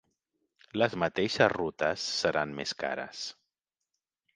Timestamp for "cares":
2.85-3.25